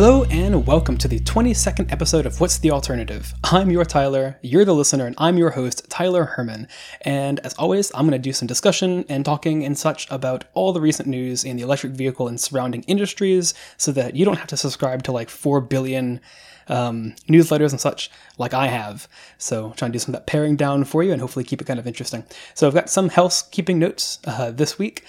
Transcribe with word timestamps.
Hello 0.00 0.22
and 0.30 0.64
welcome 0.64 0.96
to 0.96 1.08
the 1.08 1.18
22nd 1.18 1.90
episode 1.90 2.24
of 2.24 2.40
What's 2.40 2.58
the 2.58 2.70
Alternative? 2.70 3.34
I'm 3.42 3.68
your 3.68 3.84
Tyler, 3.84 4.38
you're 4.42 4.64
the 4.64 4.72
listener, 4.72 5.06
and 5.06 5.16
I'm 5.18 5.36
your 5.36 5.50
host, 5.50 5.90
Tyler 5.90 6.24
Herman. 6.24 6.68
And 7.00 7.40
as 7.40 7.52
always, 7.54 7.90
I'm 7.92 8.02
going 8.02 8.12
to 8.12 8.18
do 8.20 8.32
some 8.32 8.46
discussion 8.46 9.04
and 9.08 9.24
talking 9.24 9.64
and 9.64 9.76
such 9.76 10.08
about 10.08 10.44
all 10.54 10.72
the 10.72 10.80
recent 10.80 11.08
news 11.08 11.42
in 11.42 11.56
the 11.56 11.64
electric 11.64 11.94
vehicle 11.94 12.28
and 12.28 12.40
surrounding 12.40 12.84
industries 12.84 13.54
so 13.76 13.90
that 13.90 14.14
you 14.14 14.24
don't 14.24 14.38
have 14.38 14.46
to 14.46 14.56
subscribe 14.56 15.02
to 15.02 15.10
like 15.10 15.28
4 15.28 15.62
billion 15.62 16.20
um, 16.68 17.16
newsletters 17.28 17.72
and 17.72 17.80
such 17.80 18.08
like 18.38 18.54
I 18.54 18.68
have. 18.68 19.08
So 19.36 19.72
trying 19.76 19.90
to 19.90 19.96
do 19.96 19.98
some 19.98 20.14
of 20.14 20.20
that 20.20 20.28
paring 20.28 20.54
down 20.54 20.84
for 20.84 21.02
you 21.02 21.10
and 21.10 21.20
hopefully 21.20 21.44
keep 21.44 21.60
it 21.60 21.64
kind 21.66 21.80
of 21.80 21.88
interesting. 21.88 22.22
So 22.54 22.68
I've 22.68 22.74
got 22.74 22.88
some 22.88 23.08
housekeeping 23.08 23.80
notes 23.80 24.20
uh, 24.26 24.52
this 24.52 24.78
week. 24.78 25.04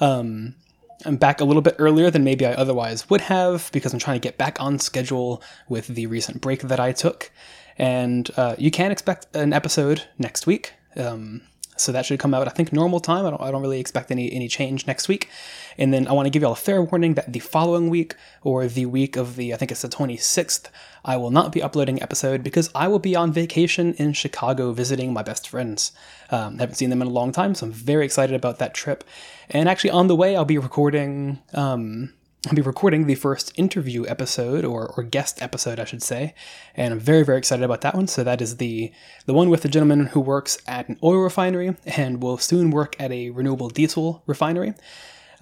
Um, 0.00 0.56
I'm 1.04 1.16
back 1.16 1.40
a 1.40 1.44
little 1.44 1.62
bit 1.62 1.76
earlier 1.78 2.10
than 2.10 2.24
maybe 2.24 2.46
I 2.46 2.52
otherwise 2.52 3.08
would 3.10 3.22
have 3.22 3.70
because 3.72 3.92
I'm 3.92 3.98
trying 3.98 4.20
to 4.20 4.26
get 4.26 4.38
back 4.38 4.60
on 4.60 4.78
schedule 4.78 5.42
with 5.68 5.88
the 5.88 6.06
recent 6.06 6.40
break 6.40 6.62
that 6.62 6.80
I 6.80 6.92
took. 6.92 7.30
And 7.76 8.30
uh, 8.36 8.54
you 8.58 8.70
can 8.70 8.92
expect 8.92 9.34
an 9.34 9.52
episode 9.52 10.04
next 10.18 10.46
week. 10.46 10.74
Um, 10.96 11.42
so 11.76 11.92
that 11.92 12.06
should 12.06 12.18
come 12.18 12.34
out, 12.34 12.46
I 12.46 12.50
think, 12.50 12.72
normal 12.72 13.00
time. 13.00 13.26
I 13.26 13.30
don't, 13.30 13.42
I 13.42 13.50
don't 13.50 13.62
really 13.62 13.80
expect 13.80 14.10
any, 14.10 14.32
any 14.32 14.48
change 14.48 14.86
next 14.86 15.08
week. 15.08 15.28
And 15.76 15.92
then 15.92 16.06
I 16.06 16.12
want 16.12 16.26
to 16.26 16.30
give 16.30 16.42
you 16.42 16.46
all 16.46 16.52
a 16.52 16.56
fair 16.56 16.82
warning 16.82 17.14
that 17.14 17.32
the 17.32 17.40
following 17.40 17.90
week, 17.90 18.14
or 18.42 18.66
the 18.66 18.86
week 18.86 19.16
of 19.16 19.36
the, 19.36 19.52
I 19.52 19.56
think 19.56 19.72
it's 19.72 19.82
the 19.82 19.88
26th, 19.88 20.68
I 21.04 21.16
will 21.16 21.30
not 21.30 21.52
be 21.52 21.62
uploading 21.62 22.02
episode 22.02 22.42
because 22.42 22.70
I 22.74 22.88
will 22.88 22.98
be 22.98 23.16
on 23.16 23.32
vacation 23.32 23.94
in 23.94 24.12
Chicago 24.12 24.72
visiting 24.72 25.12
my 25.12 25.22
best 25.22 25.48
friends. 25.48 25.92
Um, 26.30 26.58
haven't 26.58 26.76
seen 26.76 26.90
them 26.90 27.02
in 27.02 27.08
a 27.08 27.12
long 27.12 27.32
time, 27.32 27.54
so 27.54 27.66
I'm 27.66 27.72
very 27.72 28.04
excited 28.04 28.34
about 28.34 28.58
that 28.58 28.74
trip. 28.74 29.04
And 29.50 29.68
actually, 29.68 29.90
on 29.90 30.06
the 30.06 30.16
way, 30.16 30.36
I'll 30.36 30.44
be 30.44 30.58
recording. 30.58 31.40
Um, 31.52 32.14
I'll 32.46 32.54
be 32.54 32.60
recording 32.62 33.06
the 33.06 33.14
first 33.14 33.52
interview 33.58 34.04
episode, 34.06 34.66
or, 34.66 34.92
or 34.96 35.02
guest 35.02 35.40
episode, 35.40 35.80
I 35.80 35.84
should 35.84 36.02
say, 36.02 36.34
and 36.74 36.92
I'm 36.92 37.00
very, 37.00 37.24
very 37.24 37.38
excited 37.38 37.64
about 37.64 37.80
that 37.80 37.94
one. 37.94 38.06
So 38.06 38.22
that 38.22 38.42
is 38.42 38.58
the 38.58 38.92
the 39.24 39.32
one 39.32 39.48
with 39.48 39.62
the 39.62 39.68
gentleman 39.68 40.06
who 40.06 40.20
works 40.20 40.58
at 40.66 40.88
an 40.88 40.98
oil 41.02 41.20
refinery 41.20 41.74
and 41.86 42.22
will 42.22 42.36
soon 42.36 42.70
work 42.70 42.96
at 43.00 43.10
a 43.12 43.30
renewable 43.30 43.70
diesel 43.70 44.22
refinery. 44.26 44.74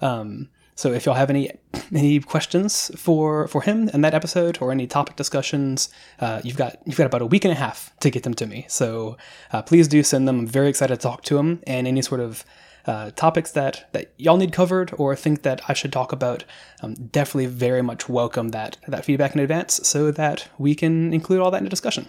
Um, 0.01 0.49
so 0.75 0.93
if 0.93 1.05
y'all 1.05 1.15
have 1.15 1.29
any 1.29 1.51
any 1.93 2.21
questions 2.21 2.89
for 2.95 3.49
for 3.49 3.61
him 3.61 3.89
in 3.89 3.99
that 4.01 4.13
episode 4.13 4.57
or 4.61 4.71
any 4.71 4.87
topic 4.87 5.17
discussions, 5.17 5.89
uh, 6.21 6.39
you've 6.43 6.57
got 6.57 6.77
you've 6.85 6.97
got 6.97 7.07
about 7.07 7.21
a 7.21 7.25
week 7.25 7.43
and 7.43 7.51
a 7.51 7.55
half 7.55 7.91
to 7.99 8.09
get 8.09 8.23
them 8.23 8.33
to 8.35 8.45
me. 8.45 8.65
So 8.69 9.17
uh, 9.51 9.61
please 9.61 9.89
do 9.89 10.03
send 10.03 10.25
them. 10.25 10.39
I'm 10.39 10.47
very 10.47 10.69
excited 10.69 10.95
to 10.95 11.01
talk 11.01 11.23
to 11.23 11.37
him 11.37 11.61
and 11.67 11.85
any 11.85 12.01
sort 12.01 12.21
of 12.21 12.45
uh, 12.85 13.11
topics 13.11 13.51
that, 13.51 13.89
that 13.93 14.13
y'all 14.17 14.37
need 14.37 14.51
covered 14.51 14.93
or 14.97 15.15
think 15.15 15.43
that 15.43 15.61
I 15.67 15.73
should 15.73 15.93
talk 15.93 16.11
about, 16.11 16.43
um, 16.81 16.95
definitely 16.95 17.45
very 17.45 17.81
much 17.81 18.09
welcome 18.09 18.49
that, 18.49 18.77
that 18.87 19.05
feedback 19.05 19.33
in 19.33 19.39
advance 19.39 19.79
so 19.83 20.11
that 20.11 20.47
we 20.57 20.75
can 20.75 21.13
include 21.13 21.39
all 21.39 21.51
that 21.51 21.59
in 21.59 21.63
the 21.63 21.69
discussion. 21.69 22.07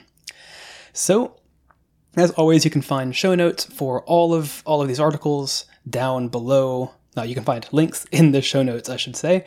So, 0.93 1.37
as 2.17 2.31
always, 2.33 2.65
you 2.65 2.71
can 2.71 2.83
find 2.83 3.15
show 3.15 3.35
notes 3.35 3.65
for 3.65 4.03
all 4.03 4.35
of 4.35 4.63
all 4.65 4.81
of 4.81 4.89
these 4.89 5.01
articles 5.01 5.65
down 5.89 6.29
below. 6.29 6.93
Now 7.17 7.25
you 7.25 7.35
can 7.35 7.45
find 7.45 7.67
links 7.73 8.07
in 8.13 8.33
the 8.33 8.43
show 8.43 8.63
notes, 8.63 8.89
I 8.89 8.97
should 8.97 9.17
say. 9.17 9.47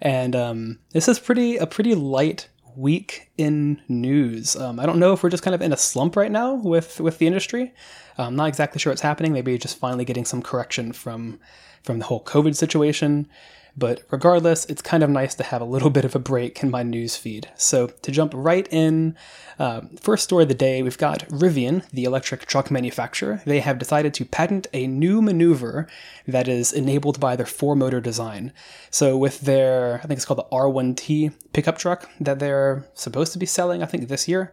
And 0.00 0.34
um, 0.36 0.78
this 0.90 1.08
is 1.08 1.18
pretty 1.18 1.56
a 1.56 1.66
pretty 1.66 1.94
light 1.94 2.48
week 2.76 3.30
in 3.36 3.80
news. 3.88 4.56
Um, 4.56 4.80
I 4.80 4.86
don't 4.86 4.98
know 4.98 5.12
if 5.12 5.22
we're 5.22 5.30
just 5.30 5.42
kind 5.42 5.54
of 5.54 5.62
in 5.62 5.72
a 5.72 5.76
slump 5.76 6.16
right 6.16 6.30
now 6.30 6.54
with 6.54 7.00
with 7.00 7.18
the 7.18 7.26
industry. 7.26 7.72
I'm 8.18 8.36
not 8.36 8.48
exactly 8.48 8.78
sure 8.78 8.90
what's 8.90 9.02
happening. 9.02 9.32
Maybe 9.32 9.56
just 9.58 9.78
finally 9.78 10.04
getting 10.04 10.24
some 10.24 10.42
correction 10.42 10.92
from 10.92 11.38
from 11.82 11.98
the 11.98 12.04
whole 12.04 12.22
COVID 12.22 12.56
situation. 12.56 13.28
But 13.76 14.02
regardless, 14.10 14.66
it's 14.66 14.82
kind 14.82 15.02
of 15.02 15.08
nice 15.10 15.34
to 15.36 15.44
have 15.44 15.62
a 15.62 15.66
little 15.66 15.90
bit 15.98 16.04
of 16.04 16.14
a 16.14 16.18
break 16.18 16.62
in 16.62 16.70
my 16.70 16.82
news 16.82 17.16
feed. 17.16 17.50
So 17.56 17.86
to 17.86 18.10
jump 18.10 18.32
right 18.34 18.68
in, 18.70 19.16
uh, 19.58 19.82
first 20.00 20.24
story 20.24 20.42
of 20.42 20.48
the 20.48 20.54
day, 20.54 20.82
we've 20.82 20.98
got 20.98 21.20
Rivian, 21.28 21.88
the 21.90 22.04
electric 22.04 22.46
truck 22.46 22.70
manufacturer. 22.70 23.42
They 23.46 23.60
have 23.60 23.78
decided 23.78 24.14
to 24.14 24.24
patent 24.24 24.66
a 24.72 24.86
new 24.86 25.22
maneuver 25.22 25.88
that 26.26 26.48
is 26.48 26.72
enabled 26.72 27.20
by 27.20 27.36
their 27.36 27.46
four-motor 27.46 28.00
design. 28.00 28.52
So 28.90 29.16
with 29.16 29.40
their, 29.40 30.00
I 30.02 30.06
think 30.06 30.18
it's 30.18 30.24
called 30.24 30.40
the 30.40 30.56
R1T 30.56 31.32
pickup 31.52 31.78
truck 31.78 32.10
that 32.20 32.38
they're 32.38 32.86
supposed 32.94 33.32
to 33.32 33.38
be 33.38 33.46
selling, 33.46 33.82
I 33.82 33.86
think 33.86 34.08
this 34.08 34.28
year. 34.28 34.52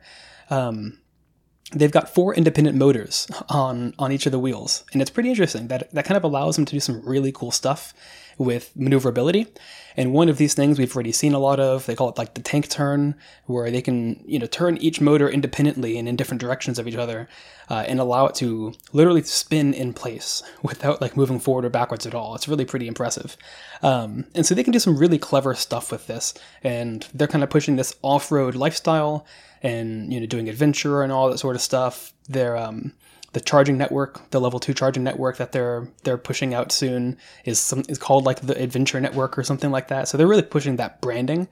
Um, 0.50 1.00
they've 1.72 1.92
got 1.92 2.14
four 2.14 2.34
independent 2.34 2.76
motors 2.76 3.28
on 3.50 3.94
on 4.00 4.12
each 4.12 4.26
of 4.26 4.32
the 4.32 4.40
wheels 4.40 4.84
and 4.92 5.02
it's 5.02 5.12
pretty 5.12 5.30
interesting 5.30 5.68
that 5.68 5.92
that 5.92 6.06
kind 6.06 6.18
of 6.18 6.24
allows 6.24 6.56
them 6.56 6.66
to 6.66 6.74
do 6.74 6.80
some 6.80 7.02
really 7.06 7.32
cool 7.32 7.52
stuff 7.52 7.94
with 8.40 8.72
maneuverability. 8.76 9.46
And 9.98 10.14
one 10.14 10.30
of 10.30 10.38
these 10.38 10.54
things 10.54 10.80
we've 10.80 10.96
already 10.96 11.12
seen 11.12 11.34
a 11.34 11.40
lot 11.40 11.60
of 11.60 11.86
they 11.86 11.96
call 11.96 12.10
it 12.10 12.18
like 12.18 12.34
the 12.34 12.42
tank 12.42 12.70
turn 12.70 13.16
where 13.46 13.70
they 13.70 13.82
can 13.82 14.24
you 14.26 14.40
know 14.40 14.46
turn 14.46 14.78
each 14.78 15.02
motor 15.02 15.30
independently 15.30 15.98
and 15.98 16.08
in 16.08 16.16
different 16.16 16.40
directions 16.40 16.80
of 16.80 16.88
each 16.88 16.96
other 16.96 17.28
uh, 17.70 17.84
and 17.86 18.00
allow 18.00 18.26
it 18.26 18.36
to 18.36 18.74
literally 18.94 19.22
spin 19.22 19.74
in 19.74 19.94
place 19.94 20.42
without 20.64 21.02
like 21.02 21.18
moving 21.18 21.38
forward 21.38 21.66
or 21.66 21.70
backwards 21.70 22.08
at 22.08 22.16
all. 22.16 22.34
It's 22.34 22.48
really 22.48 22.66
pretty 22.66 22.88
impressive. 22.88 23.36
Um, 23.84 24.26
and 24.34 24.46
so 24.46 24.56
they 24.56 24.64
can 24.64 24.74
do 24.74 24.80
some 24.80 24.98
really 24.98 25.20
clever 25.20 25.54
stuff 25.54 25.92
with 25.92 26.08
this 26.08 26.34
and 26.64 27.06
they're 27.14 27.28
kind 27.28 27.44
of 27.44 27.50
pushing 27.50 27.76
this 27.76 27.94
off-road 28.02 28.56
lifestyle 28.56 29.28
and 29.62 30.14
you 30.14 30.22
know 30.22 30.26
doing 30.26 30.48
adventure 30.48 31.04
and 31.04 31.12
all 31.12 31.30
that 31.30 31.40
sort 31.40 31.58
of 31.58 31.62
stuff. 31.62 32.14
They're 32.30 32.56
um, 32.56 32.94
the 33.34 33.42
charging 33.42 33.78
network, 33.78 34.30
the 34.32 34.42
level 34.42 34.60
two 34.60 34.74
charging 34.74 35.04
network 35.04 35.38
that 35.38 35.52
they're 35.52 35.88
they're 36.04 36.18
pushing 36.18 36.54
out 36.54 36.72
soon 36.72 37.18
is 37.46 37.60
some 37.60 37.84
is 37.88 37.98
called 37.98 38.26
like 38.26 38.42
the 38.42 38.62
Adventure 38.62 39.00
Network 39.00 39.38
or 39.38 39.44
something 39.44 39.72
like 39.72 39.88
that. 39.90 40.08
So 40.08 40.18
they're 40.18 40.28
really 40.28 40.42
pushing 40.42 40.78
that 40.78 41.02
branding, 41.02 41.48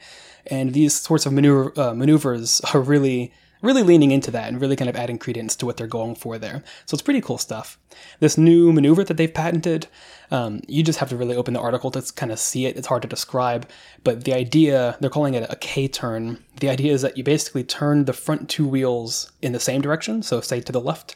and 0.47 0.73
these 0.73 0.93
sorts 0.93 1.25
of 1.25 1.33
maneuver 1.33 1.73
uh, 1.79 1.93
maneuvers 1.93 2.61
are 2.73 2.81
really 2.81 3.31
really 3.61 3.83
leaning 3.83 4.11
into 4.11 4.31
that 4.31 4.47
and 4.47 4.61
really 4.61 4.75
kind 4.75 4.89
of 4.89 4.95
adding 4.95 5.17
credence 5.17 5.55
to 5.55 5.65
what 5.65 5.77
they're 5.77 5.87
going 5.87 6.15
for 6.15 6.37
there. 6.37 6.63
So 6.85 6.95
it's 6.95 7.01
pretty 7.01 7.21
cool 7.21 7.37
stuff. 7.37 7.77
This 8.19 8.37
new 8.37 8.71
maneuver 8.71 9.03
that 9.03 9.17
they've 9.17 9.33
patented, 9.33 9.87
um, 10.29 10.61
you 10.67 10.83
just 10.83 10.99
have 10.99 11.09
to 11.09 11.17
really 11.17 11.35
open 11.35 11.53
the 11.53 11.59
article 11.59 11.89
to 11.91 12.13
kind 12.13 12.31
of 12.31 12.39
see 12.39 12.65
it. 12.65 12.77
It's 12.77 12.87
hard 12.87 13.01
to 13.01 13.07
describe, 13.07 13.67
but 14.03 14.23
the 14.23 14.33
idea, 14.33 14.97
they're 14.99 15.09
calling 15.09 15.33
it 15.33 15.49
a 15.49 15.55
K 15.55 15.87
turn. 15.87 16.43
The 16.59 16.69
idea 16.69 16.93
is 16.93 17.01
that 17.01 17.17
you 17.17 17.23
basically 17.23 17.63
turn 17.63 18.05
the 18.05 18.13
front 18.13 18.49
two 18.49 18.67
wheels 18.67 19.31
in 19.41 19.53
the 19.53 19.59
same 19.59 19.81
direction, 19.81 20.21
so 20.21 20.41
say 20.41 20.61
to 20.61 20.71
the 20.71 20.81
left, 20.81 21.15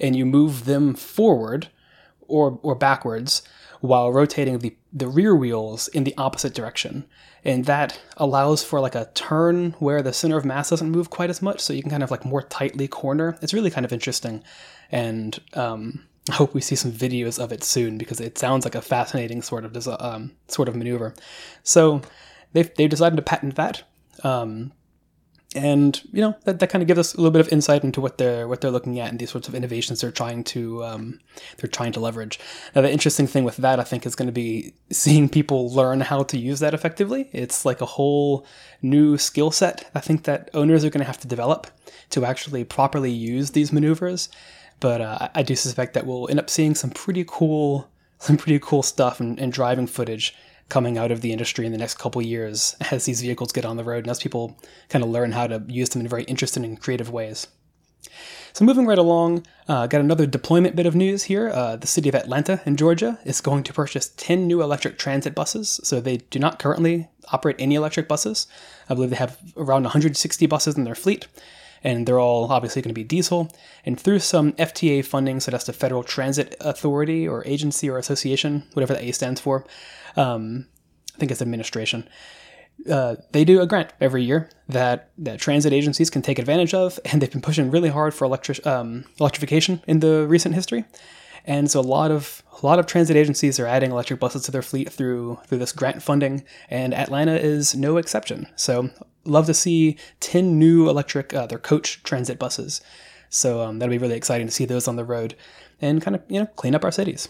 and 0.00 0.16
you 0.16 0.24
move 0.24 0.64
them 0.64 0.94
forward 0.94 1.68
or, 2.28 2.58
or 2.62 2.74
backwards 2.74 3.42
while 3.82 4.12
rotating 4.12 4.60
the, 4.60 4.76
the 4.92 5.08
rear 5.08 5.34
wheels 5.34 5.88
in 5.88 6.04
the 6.04 6.14
opposite 6.16 6.54
direction. 6.54 7.04
And 7.44 7.64
that 7.64 8.00
allows 8.16 8.62
for 8.62 8.78
like 8.78 8.94
a 8.94 9.10
turn 9.14 9.72
where 9.80 10.02
the 10.02 10.12
center 10.12 10.36
of 10.36 10.44
mass 10.44 10.70
doesn't 10.70 10.90
move 10.90 11.10
quite 11.10 11.30
as 11.30 11.42
much 11.42 11.58
so 11.60 11.72
you 11.72 11.82
can 11.82 11.90
kind 11.90 12.04
of 12.04 12.10
like 12.10 12.24
more 12.24 12.42
tightly 12.42 12.86
corner. 12.86 13.36
It's 13.42 13.52
really 13.52 13.72
kind 13.72 13.84
of 13.84 13.92
interesting. 13.92 14.44
And 14.92 15.36
um, 15.54 16.06
i 16.30 16.34
hope 16.34 16.54
we 16.54 16.60
see 16.60 16.76
some 16.76 16.92
videos 16.92 17.42
of 17.42 17.50
it 17.50 17.64
soon 17.64 17.98
because 17.98 18.20
it 18.20 18.38
sounds 18.38 18.64
like 18.64 18.76
a 18.76 18.82
fascinating 18.82 19.42
sort 19.42 19.64
of 19.64 19.88
um, 20.00 20.30
sort 20.46 20.68
of 20.68 20.76
maneuver. 20.76 21.12
So 21.64 22.02
they've, 22.52 22.72
they've 22.76 22.88
decided 22.88 23.16
to 23.16 23.22
patent 23.22 23.56
that. 23.56 23.82
Um, 24.22 24.72
and 25.54 26.02
you 26.12 26.20
know 26.20 26.36
that, 26.44 26.58
that 26.60 26.70
kind 26.70 26.82
of 26.82 26.88
gives 26.88 26.98
us 26.98 27.14
a 27.14 27.16
little 27.16 27.30
bit 27.30 27.40
of 27.40 27.48
insight 27.52 27.84
into 27.84 28.00
what 28.00 28.18
they're 28.18 28.48
what 28.48 28.60
they're 28.60 28.70
looking 28.70 28.98
at 28.98 29.10
and 29.10 29.18
these 29.18 29.30
sorts 29.30 29.48
of 29.48 29.54
innovations 29.54 30.00
they're 30.00 30.10
trying 30.10 30.44
to 30.44 30.84
um, 30.84 31.20
they're 31.58 31.70
trying 31.70 31.92
to 31.92 32.00
leverage. 32.00 32.38
Now 32.74 32.82
the 32.82 32.92
interesting 32.92 33.26
thing 33.26 33.44
with 33.44 33.56
that 33.58 33.78
I 33.80 33.84
think 33.84 34.06
is 34.06 34.14
going 34.14 34.26
to 34.26 34.32
be 34.32 34.74
seeing 34.90 35.28
people 35.28 35.72
learn 35.72 36.00
how 36.00 36.22
to 36.24 36.38
use 36.38 36.60
that 36.60 36.74
effectively. 36.74 37.28
It's 37.32 37.64
like 37.64 37.80
a 37.80 37.86
whole 37.86 38.46
new 38.80 39.18
skill 39.18 39.50
set 39.50 39.90
I 39.94 40.00
think 40.00 40.24
that 40.24 40.50
owners 40.54 40.84
are 40.84 40.90
going 40.90 41.00
to 41.00 41.06
have 41.06 41.20
to 41.20 41.28
develop 41.28 41.66
to 42.10 42.24
actually 42.24 42.64
properly 42.64 43.10
use 43.10 43.50
these 43.50 43.72
maneuvers. 43.72 44.28
But 44.80 45.00
uh, 45.00 45.28
I 45.34 45.42
do 45.42 45.54
suspect 45.54 45.94
that 45.94 46.06
we'll 46.06 46.28
end 46.28 46.40
up 46.40 46.50
seeing 46.50 46.74
some 46.74 46.90
pretty 46.90 47.24
cool 47.26 47.88
some 48.18 48.36
pretty 48.36 48.60
cool 48.60 48.84
stuff 48.84 49.18
and, 49.18 49.38
and 49.40 49.52
driving 49.52 49.86
footage 49.86 50.34
coming 50.72 50.96
out 50.96 51.10
of 51.10 51.20
the 51.20 51.32
industry 51.32 51.66
in 51.66 51.72
the 51.72 51.76
next 51.76 51.98
couple 51.98 52.22
years 52.22 52.74
as 52.90 53.04
these 53.04 53.20
vehicles 53.20 53.52
get 53.52 53.66
on 53.66 53.76
the 53.76 53.84
road 53.84 54.04
and 54.04 54.10
as 54.10 54.18
people 54.18 54.58
kind 54.88 55.04
of 55.04 55.10
learn 55.10 55.32
how 55.32 55.46
to 55.46 55.62
use 55.68 55.90
them 55.90 56.00
in 56.00 56.08
very 56.08 56.24
interesting 56.24 56.64
and 56.64 56.80
creative 56.80 57.10
ways. 57.10 57.46
So 58.54 58.64
moving 58.64 58.86
right 58.86 58.98
along, 58.98 59.46
uh, 59.68 59.86
got 59.86 60.00
another 60.00 60.24
deployment 60.26 60.74
bit 60.74 60.86
of 60.86 60.94
news 60.94 61.24
here. 61.24 61.50
Uh, 61.50 61.76
the 61.76 61.86
city 61.86 62.08
of 62.08 62.14
Atlanta 62.14 62.62
in 62.64 62.76
Georgia 62.76 63.18
is 63.26 63.42
going 63.42 63.64
to 63.64 63.72
purchase 63.74 64.12
10 64.16 64.46
new 64.46 64.62
electric 64.62 64.96
transit 64.96 65.34
buses. 65.34 65.78
So 65.84 66.00
they 66.00 66.16
do 66.16 66.38
not 66.38 66.58
currently 66.58 67.08
operate 67.30 67.56
any 67.58 67.74
electric 67.74 68.08
buses. 68.08 68.46
I 68.88 68.94
believe 68.94 69.10
they 69.10 69.16
have 69.16 69.38
around 69.58 69.82
160 69.82 70.46
buses 70.46 70.78
in 70.78 70.84
their 70.84 70.94
fleet, 70.94 71.26
and 71.84 72.06
they're 72.06 72.20
all 72.20 72.50
obviously 72.50 72.82
going 72.82 72.90
to 72.90 72.94
be 72.94 73.04
diesel. 73.04 73.50
And 73.84 73.98
through 73.98 74.20
some 74.20 74.52
FTA 74.52 75.04
funding, 75.04 75.40
so 75.40 75.50
that's 75.50 75.64
the 75.64 75.72
Federal 75.72 76.02
Transit 76.02 76.56
Authority 76.60 77.26
or 77.26 77.46
agency 77.46 77.88
or 77.88 77.98
association, 77.98 78.64
whatever 78.72 78.94
the 78.94 79.04
A 79.04 79.12
stands 79.12 79.40
for, 79.40 79.66
um, 80.16 80.66
I 81.14 81.18
think 81.18 81.30
it's 81.30 81.42
administration. 81.42 82.08
Uh, 82.90 83.16
they 83.32 83.44
do 83.44 83.60
a 83.60 83.66
grant 83.66 83.92
every 84.00 84.24
year 84.24 84.50
that, 84.68 85.10
that 85.18 85.38
transit 85.38 85.72
agencies 85.72 86.10
can 86.10 86.22
take 86.22 86.38
advantage 86.38 86.74
of, 86.74 86.98
and 87.04 87.20
they've 87.20 87.30
been 87.30 87.42
pushing 87.42 87.70
really 87.70 87.90
hard 87.90 88.14
for 88.14 88.24
electric, 88.24 88.66
um, 88.66 89.04
electrification 89.20 89.82
in 89.86 90.00
the 90.00 90.26
recent 90.26 90.54
history. 90.54 90.84
And 91.44 91.70
so 91.70 91.80
a 91.80 91.82
lot 91.82 92.10
of 92.10 92.42
a 92.62 92.66
lot 92.66 92.78
of 92.78 92.86
transit 92.86 93.16
agencies 93.16 93.58
are 93.58 93.66
adding 93.66 93.90
electric 93.90 94.20
buses 94.20 94.42
to 94.44 94.52
their 94.52 94.62
fleet 94.62 94.92
through 94.92 95.40
through 95.46 95.58
this 95.58 95.72
grant 95.72 96.02
funding, 96.02 96.44
and 96.70 96.94
Atlanta 96.94 97.34
is 97.34 97.74
no 97.74 97.96
exception. 97.96 98.46
So 98.54 98.90
love 99.24 99.46
to 99.46 99.54
see 99.54 99.96
10 100.20 100.58
new 100.58 100.88
electric, 100.88 101.34
uh, 101.34 101.46
their 101.46 101.58
coach 101.58 102.02
transit 102.02 102.38
buses. 102.38 102.80
So 103.28 103.62
um, 103.62 103.78
that'll 103.78 103.90
be 103.90 103.98
really 103.98 104.16
exciting 104.16 104.46
to 104.46 104.52
see 104.52 104.64
those 104.64 104.86
on 104.86 104.96
the 104.96 105.04
road 105.04 105.34
and 105.80 106.02
kind 106.02 106.14
of, 106.14 106.22
you 106.28 106.40
know, 106.40 106.46
clean 106.46 106.74
up 106.74 106.84
our 106.84 106.92
cities. 106.92 107.28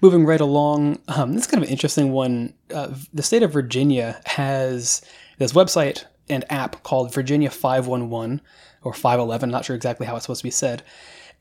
Moving 0.00 0.24
right 0.24 0.40
along, 0.40 1.00
um, 1.08 1.34
this 1.34 1.42
is 1.42 1.50
kind 1.50 1.62
of 1.62 1.68
an 1.68 1.72
interesting 1.72 2.12
one. 2.12 2.54
Uh, 2.72 2.94
the 3.12 3.22
state 3.22 3.42
of 3.42 3.52
Virginia 3.52 4.20
has 4.24 5.02
this 5.38 5.52
website 5.52 6.04
and 6.28 6.50
app 6.50 6.82
called 6.82 7.12
Virginia 7.12 7.50
511 7.50 8.40
or 8.82 8.94
511, 8.94 9.50
not 9.50 9.64
sure 9.64 9.76
exactly 9.76 10.06
how 10.06 10.16
it's 10.16 10.24
supposed 10.24 10.40
to 10.40 10.46
be 10.46 10.50
said. 10.50 10.82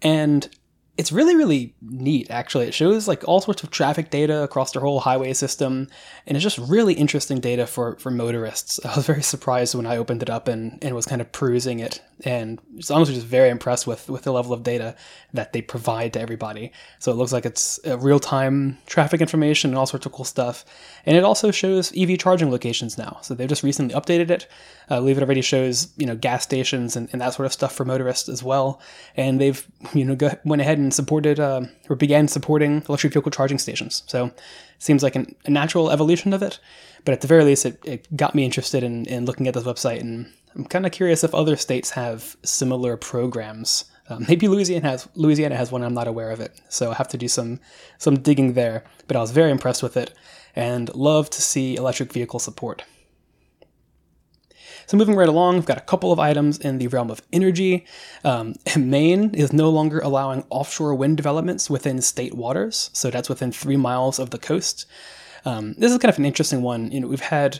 And 0.02 0.50
it's 0.98 1.12
really 1.12 1.36
really 1.36 1.74
neat 1.82 2.28
actually. 2.30 2.68
It 2.68 2.74
shows 2.74 3.08
like 3.08 3.28
all 3.28 3.42
sorts 3.42 3.64
of 3.64 3.70
traffic 3.70 4.10
data 4.10 4.44
across 4.44 4.72
their 4.72 4.82
whole 4.82 5.02
highway 5.02 5.34
system 5.34 5.90
and 6.26 6.38
it's 6.38 6.44
just 6.44 6.58
really 6.58 6.94
interesting 6.94 7.40
data 7.40 7.68
for 7.68 7.98
for 7.98 8.12
motorists. 8.12 8.80
I 8.86 8.96
was 8.96 9.06
very 9.06 9.24
surprised 9.24 9.76
when 9.76 9.86
i 9.86 9.98
opened 9.98 10.22
it 10.22 10.30
up 10.30 10.48
and, 10.48 10.82
and 10.84 10.96
was 10.96 11.06
kind 11.06 11.22
of 11.22 11.32
perusing 11.32 11.80
it 11.80 12.02
and 12.24 12.62
was 12.74 12.90
honestly 12.92 13.16
just 13.16 13.28
very 13.28 13.50
impressed 13.50 13.86
with 13.86 14.10
with 14.10 14.24
the 14.24 14.32
level 14.32 14.54
of 14.54 14.64
data 14.64 14.96
that 15.34 15.52
they 15.52 15.62
provide 15.62 16.14
to 16.14 16.22
everybody. 16.22 16.72
So 17.00 17.12
it 17.12 17.16
looks 17.16 17.34
like 17.34 17.46
it's 17.46 17.80
real-time 17.86 18.78
traffic 18.86 19.20
information 19.20 19.72
and 19.72 19.78
all 19.78 19.86
sorts 19.86 20.06
of 20.06 20.14
cool 20.14 20.26
stuff 20.26 20.64
and 21.06 21.18
it 21.18 21.26
also 21.26 21.52
shows 21.52 21.92
ev 21.98 22.18
charging 22.18 22.52
locations 22.52 22.98
now. 22.98 23.20
So 23.22 23.34
they've 23.34 23.50
just 23.50 23.64
recently 23.64 23.94
updated 23.94 24.30
it. 24.30 24.48
Uh, 24.90 24.96
I 24.96 25.00
believe 25.00 25.18
it 25.18 25.24
already 25.24 25.42
shows 25.42 25.90
you 25.98 26.06
know 26.06 26.16
gas 26.16 26.44
stations 26.44 26.96
and, 26.96 27.10
and 27.12 27.20
that 27.20 27.34
sort 27.34 27.48
of 27.48 27.54
stuff 27.54 27.74
for 27.76 27.84
motorists 27.84 28.30
as 28.30 28.42
well 28.42 28.80
and 29.18 29.42
they've 29.42 29.66
you 29.94 30.06
know 30.06 30.16
go, 30.16 30.32
went 30.46 30.62
ahead 30.62 30.78
and 30.78 30.85
and 30.86 30.94
supported 30.94 31.40
uh, 31.40 31.62
or 31.90 31.96
began 31.96 32.28
supporting 32.28 32.84
electric 32.88 33.14
vehicle 33.14 33.32
charging 33.32 33.58
stations. 33.58 34.04
So 34.06 34.32
seems 34.78 35.02
like 35.02 35.16
an, 35.16 35.36
a 35.46 35.50
natural 35.50 35.90
evolution 35.92 36.32
of 36.32 36.44
it. 36.44 36.60
But 37.04 37.14
at 37.14 37.22
the 37.22 37.28
very 37.28 37.44
least, 37.44 37.66
it, 37.66 37.80
it 37.84 38.16
got 38.16 38.36
me 38.36 38.46
interested 38.46 38.84
in, 38.84 39.06
in 39.06 39.26
looking 39.26 39.48
at 39.48 39.54
this 39.56 39.64
website, 39.64 40.00
and 40.00 40.32
I'm 40.56 40.66
kind 40.66 40.86
of 40.86 40.92
curious 40.92 41.24
if 41.24 41.34
other 41.34 41.56
states 41.56 41.92
have 41.92 42.38
similar 42.44 42.98
programs. 42.98 43.86
Um, 44.10 44.26
maybe 44.30 44.48
Louisiana 44.48 44.90
has 44.90 45.10
Louisiana 45.16 45.56
has 45.56 45.72
one. 45.72 45.84
I'm 45.84 45.94
not 45.94 46.08
aware 46.08 46.32
of 46.32 46.40
it, 46.40 46.62
so 46.70 46.92
I 46.92 46.96
have 46.96 47.10
to 47.10 47.18
do 47.18 47.28
some 47.28 47.60
some 47.98 48.20
digging 48.20 48.54
there. 48.54 48.84
But 49.08 49.18
I 49.18 49.22
was 49.22 49.32
very 49.32 49.52
impressed 49.52 49.84
with 49.84 49.98
it, 49.98 50.14
and 50.56 50.94
love 50.96 51.30
to 51.32 51.42
see 51.42 51.76
electric 51.76 52.14
vehicle 52.14 52.40
support. 52.40 52.84
So 54.88 54.98
moving 54.98 55.16
right 55.16 55.30
along, 55.30 55.56
we've 55.56 55.66
got 55.66 55.78
a 55.78 55.82
couple 55.82 56.12
of 56.12 56.20
items 56.20 56.58
in 56.60 56.78
the 56.78 56.88
realm 56.88 57.10
of 57.10 57.22
energy. 57.34 57.86
Um, 58.24 58.56
Maine 58.78 59.34
is 59.34 59.52
no 59.52 59.70
longer 59.70 60.00
allowing 60.00 60.46
offshore 60.50 60.96
wind 60.96 61.18
developments 61.18 61.70
within 61.70 62.02
state 62.02 62.36
waters, 62.36 62.90
so 62.94 63.10
that's 63.10 63.30
within 63.30 63.52
three 63.52 63.78
miles 63.78 64.20
of 64.20 64.30
the 64.30 64.38
coast. 64.38 64.86
Um, 65.46 65.76
this 65.78 65.92
is 65.92 65.98
kind 65.98 66.12
of 66.12 66.20
an 66.20 66.26
interesting 66.26 66.62
one. 66.62 66.92
You 66.92 67.02
know, 67.02 67.08
we've 67.08 67.20
had 67.20 67.60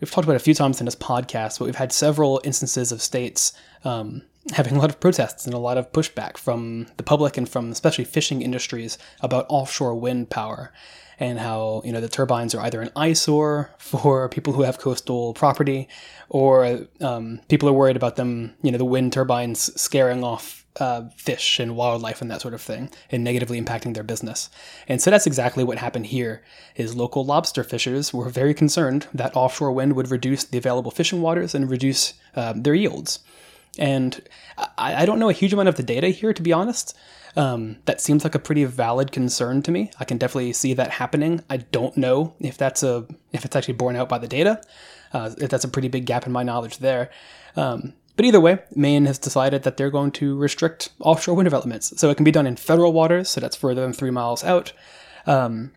we've 0.00 0.10
talked 0.10 0.24
about 0.24 0.34
it 0.34 0.42
a 0.42 0.44
few 0.44 0.54
times 0.54 0.80
in 0.80 0.84
this 0.84 0.96
podcast, 0.96 1.58
but 1.58 1.66
we've 1.66 1.76
had 1.76 1.92
several 1.92 2.40
instances 2.44 2.90
of 2.92 3.02
states 3.02 3.52
um, 3.84 4.22
having 4.52 4.76
a 4.76 4.78
lot 4.78 4.90
of 4.90 5.00
protests 5.00 5.44
and 5.44 5.54
a 5.54 5.58
lot 5.58 5.78
of 5.78 5.92
pushback 5.92 6.36
from 6.36 6.86
the 6.96 7.02
public 7.02 7.36
and 7.36 7.48
from 7.48 7.70
especially 7.70 8.04
fishing 8.04 8.42
industries 8.42 8.98
about 9.20 9.46
offshore 9.48 9.94
wind 9.94 10.30
power 10.30 10.72
and 11.20 11.38
how 11.38 11.82
you 11.84 11.92
know 11.92 12.00
the 12.00 12.08
turbines 12.08 12.54
are 12.54 12.64
either 12.64 12.80
an 12.80 12.90
eyesore 12.96 13.70
for 13.78 14.28
people 14.28 14.54
who 14.54 14.62
have 14.62 14.78
coastal 14.78 15.34
property, 15.34 15.88
or 16.28 16.80
um, 17.00 17.40
people 17.48 17.68
are 17.68 17.74
worried 17.74 17.96
about 17.96 18.16
them, 18.16 18.54
you 18.62 18.72
know, 18.72 18.78
the 18.78 18.84
wind 18.84 19.12
turbines 19.12 19.72
scaring 19.80 20.24
off 20.24 20.64
uh, 20.78 21.08
fish 21.16 21.60
and 21.60 21.76
wildlife 21.76 22.22
and 22.22 22.30
that 22.30 22.40
sort 22.40 22.54
of 22.54 22.62
thing, 22.62 22.90
and 23.10 23.22
negatively 23.22 23.60
impacting 23.60 23.94
their 23.94 24.02
business. 24.02 24.48
And 24.88 25.00
so 25.00 25.10
that's 25.10 25.26
exactly 25.26 25.62
what 25.62 25.78
happened 25.78 26.06
here. 26.06 26.42
Is 26.74 26.96
local 26.96 27.24
lobster 27.24 27.62
fishers 27.62 28.14
were 28.14 28.30
very 28.30 28.54
concerned 28.54 29.06
that 29.12 29.36
offshore 29.36 29.72
wind 29.72 29.94
would 29.94 30.10
reduce 30.10 30.44
the 30.44 30.58
available 30.58 30.90
fishing 30.90 31.20
waters 31.20 31.54
and 31.54 31.70
reduce 31.70 32.14
uh, 32.34 32.54
their 32.56 32.74
yields. 32.74 33.20
And 33.78 34.20
I, 34.78 35.02
I, 35.02 35.06
don't 35.06 35.20
know 35.20 35.28
a 35.28 35.32
huge 35.32 35.52
amount 35.52 35.68
of 35.68 35.76
the 35.76 35.84
data 35.84 36.08
here, 36.08 36.32
to 36.32 36.42
be 36.42 36.52
honest. 36.52 36.96
Um, 37.36 37.76
that 37.84 38.00
seems 38.00 38.24
like 38.24 38.34
a 38.34 38.40
pretty 38.40 38.64
valid 38.64 39.12
concern 39.12 39.62
to 39.62 39.70
me. 39.70 39.90
I 40.00 40.04
can 40.04 40.18
definitely 40.18 40.52
see 40.52 40.74
that 40.74 40.90
happening. 40.90 41.42
I 41.48 41.58
don't 41.58 41.96
know 41.96 42.34
if 42.40 42.56
that's 42.56 42.82
a 42.82 43.06
if 43.32 43.44
it's 43.44 43.54
actually 43.54 43.74
borne 43.74 43.96
out 43.96 44.08
by 44.08 44.18
the 44.18 44.28
data. 44.28 44.60
Uh, 45.12 45.30
that's 45.36 45.64
a 45.64 45.68
pretty 45.68 45.88
big 45.88 46.06
gap 46.06 46.26
in 46.26 46.32
my 46.32 46.42
knowledge 46.42 46.78
there. 46.78 47.10
Um, 47.56 47.94
but 48.16 48.26
either 48.26 48.40
way, 48.40 48.58
Maine 48.74 49.06
has 49.06 49.18
decided 49.18 49.62
that 49.62 49.76
they're 49.76 49.90
going 49.90 50.10
to 50.12 50.36
restrict 50.36 50.90
offshore 51.00 51.34
wind 51.34 51.46
developments. 51.46 51.98
So 51.98 52.10
it 52.10 52.16
can 52.16 52.24
be 52.24 52.30
done 52.30 52.46
in 52.46 52.56
federal 52.56 52.92
waters, 52.92 53.30
so 53.30 53.40
that's 53.40 53.56
further 53.56 53.80
than 53.80 53.92
three 53.92 54.10
miles 54.10 54.44
out. 54.44 54.72
Um, 55.26 55.72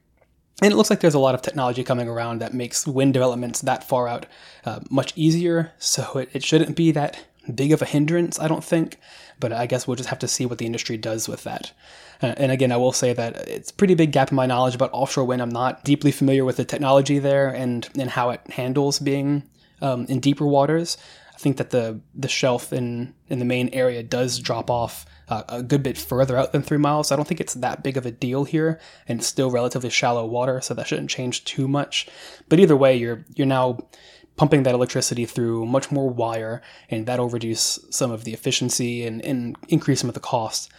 and 0.61 0.71
it 0.71 0.75
looks 0.75 0.89
like 0.89 0.99
there's 0.99 1.13
a 1.13 1.19
lot 1.19 1.35
of 1.35 1.41
technology 1.41 1.83
coming 1.83 2.07
around 2.07 2.39
that 2.39 2.53
makes 2.53 2.85
wind 2.85 3.13
developments 3.13 3.61
that 3.61 3.87
far 3.87 4.07
out 4.07 4.25
uh, 4.65 4.81
much 4.89 5.13
easier. 5.15 5.71
So 5.77 6.19
it, 6.19 6.29
it 6.33 6.43
shouldn't 6.43 6.75
be 6.75 6.91
that 6.91 7.25
big 7.53 7.71
of 7.71 7.81
a 7.81 7.85
hindrance, 7.85 8.39
I 8.39 8.47
don't 8.47 8.63
think. 8.63 8.99
But 9.39 9.51
I 9.51 9.65
guess 9.65 9.87
we'll 9.87 9.97
just 9.97 10.09
have 10.09 10.19
to 10.19 10.27
see 10.27 10.45
what 10.45 10.57
the 10.57 10.65
industry 10.65 10.97
does 10.97 11.27
with 11.27 11.43
that. 11.43 11.73
Uh, 12.21 12.33
and 12.37 12.51
again, 12.51 12.71
I 12.71 12.77
will 12.77 12.93
say 12.93 13.13
that 13.13 13.47
it's 13.47 13.71
a 13.71 13.73
pretty 13.73 13.95
big 13.95 14.11
gap 14.11 14.31
in 14.31 14.35
my 14.35 14.45
knowledge 14.45 14.75
about 14.75 14.91
offshore 14.93 15.25
wind. 15.25 15.41
I'm 15.41 15.49
not 15.49 15.83
deeply 15.83 16.11
familiar 16.11 16.45
with 16.45 16.57
the 16.57 16.65
technology 16.65 17.19
there 17.19 17.49
and, 17.49 17.89
and 17.99 18.09
how 18.09 18.29
it 18.29 18.41
handles 18.51 18.99
being 18.99 19.43
um, 19.81 20.05
in 20.05 20.19
deeper 20.19 20.45
waters. 20.45 20.97
I 21.33 21.37
think 21.37 21.57
that 21.57 21.71
the 21.71 21.99
the 22.15 22.27
shelf 22.27 22.71
in 22.71 23.13
in 23.27 23.39
the 23.39 23.45
Maine 23.45 23.69
area 23.73 24.03
does 24.03 24.39
drop 24.39 24.69
off 24.69 25.05
uh, 25.27 25.43
a 25.49 25.63
good 25.63 25.81
bit 25.81 25.97
further 25.97 26.37
out 26.37 26.51
than 26.51 26.61
three 26.61 26.77
miles. 26.77 27.07
So 27.07 27.15
I 27.15 27.17
don't 27.17 27.27
think 27.27 27.41
it's 27.41 27.55
that 27.55 27.83
big 27.83 27.97
of 27.97 28.05
a 28.05 28.11
deal 28.11 28.43
here, 28.43 28.79
and 29.07 29.23
still 29.23 29.49
relatively 29.49 29.89
shallow 29.89 30.25
water, 30.25 30.61
so 30.61 30.73
that 30.73 30.87
shouldn't 30.87 31.09
change 31.09 31.43
too 31.43 31.67
much. 31.67 32.07
But 32.49 32.59
either 32.59 32.77
way, 32.77 32.95
you're 32.95 33.25
you're 33.35 33.47
now 33.47 33.79
pumping 34.35 34.63
that 34.63 34.73
electricity 34.73 35.25
through 35.25 35.65
much 35.65 35.91
more 35.91 36.09
wire, 36.09 36.61
and 36.89 37.05
that'll 37.05 37.29
reduce 37.29 37.79
some 37.89 38.11
of 38.11 38.23
the 38.23 38.33
efficiency 38.33 39.05
and, 39.05 39.23
and 39.23 39.55
increase 39.69 39.99
some 39.99 40.09
of 40.09 40.13
the 40.13 40.19
cost. 40.19 40.71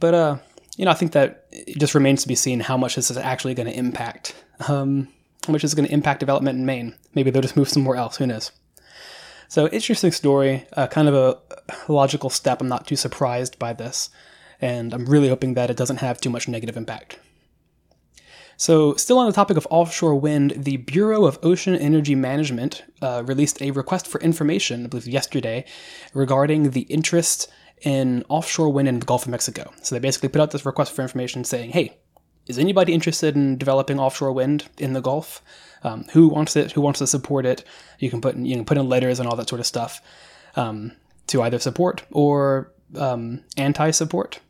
But 0.00 0.14
uh, 0.14 0.36
you 0.76 0.84
know, 0.84 0.90
I 0.90 0.94
think 0.94 1.12
that 1.12 1.46
it 1.50 1.78
just 1.78 1.94
remains 1.94 2.22
to 2.22 2.28
be 2.28 2.34
seen 2.34 2.60
how 2.60 2.76
much 2.76 2.96
this 2.96 3.10
is 3.10 3.16
actually 3.16 3.54
going 3.54 3.68
to 3.68 3.76
impact. 3.76 4.34
Um, 4.68 5.08
how 5.46 5.52
much 5.52 5.64
is 5.64 5.74
going 5.74 5.86
to 5.86 5.92
impact 5.92 6.20
development 6.20 6.58
in 6.58 6.66
Maine? 6.66 6.94
Maybe 7.14 7.30
they'll 7.30 7.42
just 7.42 7.56
move 7.56 7.68
somewhere 7.68 7.96
else. 7.96 8.16
Who 8.16 8.26
knows? 8.26 8.52
So 9.48 9.68
interesting 9.68 10.12
story, 10.12 10.66
uh, 10.74 10.86
kind 10.86 11.08
of 11.08 11.14
a 11.14 11.38
logical 11.92 12.30
step. 12.30 12.60
I'm 12.60 12.68
not 12.68 12.86
too 12.86 12.96
surprised 12.96 13.58
by 13.58 13.74
this, 13.74 14.08
and 14.60 14.94
I'm 14.94 15.04
really 15.04 15.28
hoping 15.28 15.54
that 15.54 15.68
it 15.68 15.76
doesn't 15.76 15.98
have 15.98 16.20
too 16.20 16.30
much 16.30 16.48
negative 16.48 16.76
impact. 16.76 17.18
So, 18.56 18.94
still 18.94 19.18
on 19.18 19.26
the 19.26 19.32
topic 19.32 19.56
of 19.56 19.66
offshore 19.70 20.14
wind, 20.14 20.54
the 20.56 20.76
Bureau 20.76 21.24
of 21.24 21.38
Ocean 21.42 21.74
Energy 21.74 22.14
Management 22.14 22.84
uh, 23.00 23.22
released 23.24 23.60
a 23.60 23.70
request 23.70 24.06
for 24.06 24.20
information, 24.20 24.84
I 24.84 24.88
believe 24.88 25.08
yesterday, 25.08 25.64
regarding 26.14 26.70
the 26.70 26.82
interest 26.82 27.50
in 27.82 28.24
offshore 28.28 28.72
wind 28.72 28.88
in 28.88 29.00
the 29.00 29.06
Gulf 29.06 29.24
of 29.24 29.30
Mexico. 29.30 29.72
So, 29.82 29.94
they 29.94 30.00
basically 30.00 30.28
put 30.28 30.40
out 30.40 30.50
this 30.50 30.66
request 30.66 30.94
for 30.94 31.02
information 31.02 31.44
saying, 31.44 31.70
hey, 31.70 31.98
is 32.46 32.58
anybody 32.58 32.92
interested 32.92 33.36
in 33.36 33.56
developing 33.56 33.98
offshore 33.98 34.32
wind 34.32 34.68
in 34.78 34.92
the 34.92 35.00
Gulf? 35.00 35.42
Um, 35.84 36.04
who 36.12 36.28
wants 36.28 36.56
it? 36.56 36.72
Who 36.72 36.80
wants 36.80 36.98
to 36.98 37.06
support 37.06 37.46
it? 37.46 37.64
You 37.98 38.10
can 38.10 38.20
put 38.20 38.34
in, 38.34 38.44
you 38.44 38.56
can 38.56 38.64
put 38.64 38.78
in 38.78 38.88
letters 38.88 39.18
and 39.18 39.28
all 39.28 39.36
that 39.36 39.48
sort 39.48 39.60
of 39.60 39.66
stuff 39.66 40.00
um, 40.56 40.92
to 41.28 41.42
either 41.42 41.58
support 41.58 42.04
or 42.10 42.72
um, 42.96 43.42
anti-support 43.56 44.40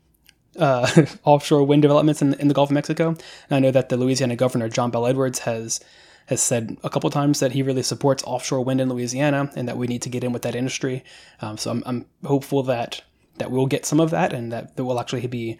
uh, 0.57 1.05
offshore 1.23 1.63
wind 1.63 1.81
developments 1.81 2.21
in, 2.21 2.33
in 2.35 2.47
the 2.47 2.53
Gulf 2.53 2.69
of 2.69 2.73
Mexico. 2.73 3.09
And 3.09 3.17
I 3.51 3.59
know 3.59 3.71
that 3.71 3.89
the 3.89 3.97
Louisiana 3.97 4.35
governor, 4.35 4.69
John 4.69 4.91
Bell 4.91 5.07
Edwards, 5.07 5.39
has 5.39 5.79
has 6.27 6.41
said 6.41 6.77
a 6.83 6.89
couple 6.89 7.09
times 7.09 7.41
that 7.41 7.51
he 7.51 7.61
really 7.61 7.83
supports 7.83 8.23
offshore 8.23 8.63
wind 8.63 8.79
in 8.79 8.87
Louisiana 8.87 9.51
and 9.55 9.67
that 9.67 9.77
we 9.77 9.87
need 9.87 10.01
to 10.03 10.09
get 10.09 10.23
in 10.23 10.31
with 10.31 10.41
that 10.43 10.55
industry. 10.55 11.03
Um, 11.41 11.57
so 11.57 11.69
I'm, 11.69 11.83
I'm, 11.85 12.05
hopeful 12.23 12.63
that 12.63 13.01
that 13.39 13.51
we'll 13.51 13.65
get 13.65 13.85
some 13.85 13.99
of 13.99 14.11
that 14.11 14.31
and 14.31 14.51
that, 14.51 14.77
that 14.77 14.85
we'll 14.85 15.01
actually 15.01 15.27
be 15.27 15.59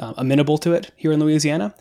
uh, 0.00 0.14
amenable 0.16 0.58
to 0.58 0.72
it 0.72 0.90
here 0.96 1.12
in 1.12 1.20
Louisiana. 1.20 1.74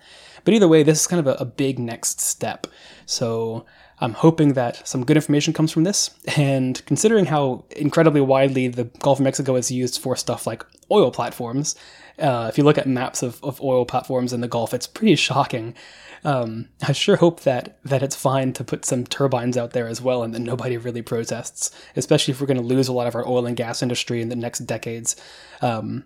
But 0.44 0.54
either 0.54 0.68
way, 0.68 0.84
this 0.84 1.01
is 1.01 1.08
kind 1.08 1.20
of 1.20 1.28
a, 1.28 1.42
a 1.42 1.46
big 1.46 1.80
next 1.80 2.20
step. 2.20 2.68
So 3.06 3.66
I'm 4.01 4.13
hoping 4.13 4.54
that 4.54 4.88
some 4.88 5.06
good 5.06 5.18
information 5.18 5.54
comes 5.54 5.72
from 5.72 5.84
this. 5.84 6.12
And 6.38 6.84
considering 6.86 7.25
how 7.25 7.66
incredibly 7.72 8.22
widely 8.22 8.68
the 8.68 8.86
Gulf 8.86 9.20
of 9.20 9.24
Mexico 9.24 9.56
is 9.56 9.72
used 9.72 10.01
for 10.01 10.16
stuff 10.16 10.46
like 10.46 10.66
oil 10.92 11.12
platforms, 11.12 11.75
uh, 12.20 12.48
if 12.50 12.58
you 12.58 12.64
look 12.64 12.78
at 12.78 12.88
maps 12.88 13.24
of, 13.24 13.44
of 13.44 13.62
oil 13.62 13.86
platforms 13.86 14.34
in 14.34 14.42
the 14.42 14.48
Gulf, 14.48 14.74
it's 14.74 14.88
pretty 14.88 15.16
shocking. 15.16 15.76
Um, 16.24 16.68
I 16.88 16.92
sure 16.92 17.16
hope 17.16 17.42
that 17.42 17.80
that 17.84 18.04
it's 18.04 18.16
fine 18.16 18.54
to 18.54 18.64
put 18.64 18.86
some 18.86 19.06
turbines 19.06 19.58
out 19.58 19.72
there 19.72 19.88
as 19.88 20.02
well, 20.02 20.24
and 20.24 20.34
that 20.34 20.40
nobody 20.40 20.78
really 20.78 21.02
protests. 21.02 21.72
Especially 21.96 22.34
if 22.34 22.42
we're 22.42 22.48
going 22.48 22.58
to 22.58 22.64
lose 22.64 22.88
a 22.88 22.94
lot 22.94 23.08
of 23.08 23.16
our 23.16 23.28
oil 23.28 23.46
and 23.46 23.56
gas 23.56 23.82
industry 23.82 24.22
in 24.22 24.30
the 24.30 24.36
next 24.36 24.60
decades. 24.60 25.16
Um, 25.62 26.06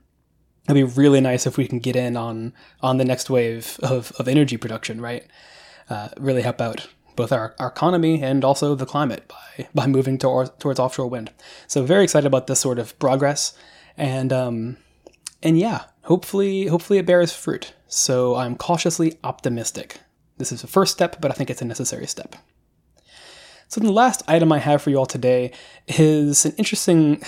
it'd 0.65 0.75
be 0.75 0.83
really 0.83 1.19
nice 1.19 1.47
if 1.47 1.57
we 1.57 1.67
can 1.67 1.79
get 1.79 1.95
in 1.95 2.15
on 2.15 2.53
on 2.81 2.97
the 2.97 3.05
next 3.05 3.29
wave 3.29 3.79
of, 3.81 4.11
of 4.19 4.27
energy 4.27 4.57
production, 4.57 5.01
right? 5.01 5.25
Uh, 5.89 6.09
really 6.17 6.43
help 6.43 6.61
out 6.61 6.87
both 7.15 7.31
our, 7.31 7.53
our 7.59 7.67
economy 7.67 8.23
and 8.23 8.43
also 8.43 8.75
the 8.75 8.85
climate 8.85 9.27
by 9.27 9.67
by 9.73 9.87
moving 9.87 10.17
to, 10.19 10.51
towards 10.59 10.79
offshore 10.79 11.07
wind. 11.07 11.31
So 11.67 11.83
very 11.83 12.03
excited 12.03 12.27
about 12.27 12.47
this 12.47 12.59
sort 12.59 12.79
of 12.79 12.97
progress, 12.99 13.57
and 13.97 14.31
um, 14.31 14.77
and 15.41 15.57
yeah, 15.57 15.85
hopefully 16.03 16.67
hopefully 16.67 16.99
it 16.99 17.05
bears 17.05 17.33
fruit. 17.33 17.73
So 17.87 18.35
I'm 18.35 18.55
cautiously 18.55 19.17
optimistic. 19.23 19.99
This 20.37 20.51
is 20.51 20.61
the 20.61 20.67
first 20.67 20.91
step, 20.91 21.21
but 21.21 21.31
I 21.31 21.33
think 21.33 21.49
it's 21.49 21.61
a 21.61 21.65
necessary 21.65 22.07
step. 22.07 22.35
So, 23.67 23.81
the 23.81 23.91
last 23.91 24.21
item 24.27 24.51
I 24.51 24.59
have 24.59 24.83
for 24.83 24.91
you 24.91 24.97
all 24.97 25.07
today 25.07 25.51
is 25.87 26.45
an 26.45 26.53
interesting 26.57 27.23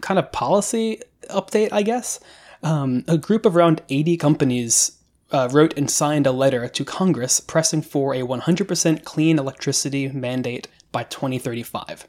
kind 0.00 0.18
of 0.18 0.30
policy 0.30 1.00
update, 1.28 1.70
I 1.72 1.82
guess. 1.82 2.20
Um, 2.62 3.04
a 3.08 3.18
group 3.18 3.44
of 3.44 3.56
around 3.56 3.82
80 3.88 4.16
companies 4.16 4.92
uh, 5.32 5.48
wrote 5.50 5.76
and 5.76 5.90
signed 5.90 6.26
a 6.26 6.32
letter 6.32 6.68
to 6.68 6.84
Congress 6.84 7.40
pressing 7.40 7.82
for 7.82 8.14
a 8.14 8.20
100% 8.20 9.04
clean 9.04 9.38
electricity 9.38 10.08
mandate 10.08 10.68
by 10.92 11.02
2035. 11.04 12.06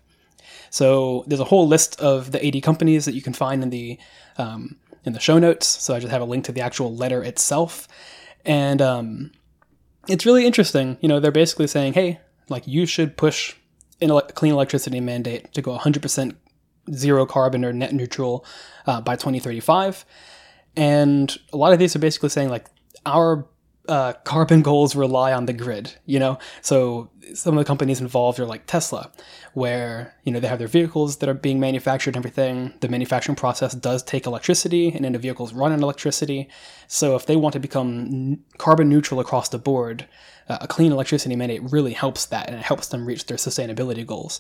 So 0.70 1.24
there's 1.28 1.40
a 1.40 1.46
whole 1.46 1.68
list 1.68 2.00
of 2.00 2.32
the 2.32 2.46
80 2.46 2.62
companies 2.62 3.06
that 3.06 3.16
you 3.16 3.22
can 3.22 3.34
find 3.34 3.64
in 3.64 3.70
the 3.72 3.98
um, 4.38 4.78
in 5.10 5.14
the 5.14 5.20
show 5.20 5.40
notes. 5.40 5.68
So 5.68 5.94
I 5.94 6.00
just 6.00 6.12
have 6.12 6.22
a 6.22 6.26
link 6.26 6.46
to 6.46 6.52
the 6.52 6.62
actual 6.62 6.96
letter 6.96 7.24
itself, 7.24 7.88
and 8.46 8.82
um, 8.82 9.32
it's 10.08 10.26
really 10.26 10.46
interesting. 10.46 10.98
You 11.02 11.10
know, 11.10 11.20
they're 11.20 11.32
basically 11.32 11.68
saying, 11.68 11.94
hey, 11.94 12.20
like 12.48 12.68
you 12.68 12.86
should 12.86 13.18
push 13.18 13.56
in 14.00 14.12
a 14.12 14.22
clean 14.22 14.54
electricity 14.54 15.00
mandate 15.00 15.54
to 15.54 15.62
go 15.62 15.78
100% 15.78 16.36
zero 16.94 17.26
carbon 17.26 17.66
or 17.66 17.74
net 17.74 17.94
neutral 17.94 18.46
uh, 18.88 19.02
by 19.02 19.16
2035. 19.16 20.06
And 20.76 21.38
a 21.52 21.58
lot 21.58 21.74
of 21.74 21.80
these 21.80 21.96
are 21.96 22.00
basically 22.00 22.30
saying 22.30 22.50
like 22.50 22.66
our 23.06 23.46
uh, 23.90 24.14
carbon 24.24 24.62
goals 24.62 24.96
rely 24.96 25.34
on 25.34 25.48
the 25.48 25.54
grid, 25.54 25.96
you 26.06 26.20
know? 26.20 26.38
So 26.62 27.10
some 27.34 27.58
of 27.58 27.64
the 27.64 27.68
companies 27.68 28.00
involved 28.00 28.40
are 28.40 28.46
like 28.46 28.68
Tesla, 28.68 29.12
where, 29.54 30.14
you 30.24 30.32
know, 30.32 30.40
they 30.40 30.48
have 30.48 30.60
their 30.60 30.68
vehicles 30.68 31.18
that 31.18 31.28
are 31.28 31.34
being 31.34 31.60
manufactured 31.60 32.16
and 32.16 32.18
everything. 32.18 32.74
The 32.82 32.88
manufacturing 32.88 33.36
process 33.36 33.74
does 33.74 34.04
take 34.04 34.28
electricity 34.28 34.92
and 34.92 35.04
then 35.04 35.14
the 35.14 35.20
vehicles 35.20 35.54
run 35.54 35.72
on 35.72 35.82
electricity. 35.82 36.48
So 36.88 37.16
if 37.16 37.26
they 37.26 37.36
want 37.36 37.54
to 37.54 37.60
become 37.60 38.40
carbon 38.60 38.90
neutral 38.90 39.20
across 39.20 39.50
the 39.50 39.58
board, 39.58 40.08
uh, 40.48 40.60
a 40.62 40.68
clean 40.68 40.92
electricity 40.92 41.36
mandate 41.36 41.64
really 41.72 41.94
helps 41.94 42.28
that 42.28 42.48
and 42.48 42.56
it 42.56 42.64
helps 42.64 42.90
them 42.90 43.08
reach 43.08 43.26
their 43.26 43.38
sustainability 43.38 44.06
goals. 44.06 44.40